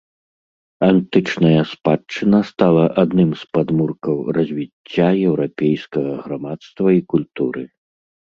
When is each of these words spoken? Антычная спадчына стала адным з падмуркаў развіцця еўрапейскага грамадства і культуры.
Антычная 0.91 1.61
спадчына 1.73 2.39
стала 2.51 2.85
адным 3.01 3.29
з 3.41 3.57
падмуркаў 3.57 4.15
развіцця 4.39 5.07
еўрапейскага 5.27 6.17
грамадства 6.25 6.87
і 6.99 7.05
культуры. 7.15 7.63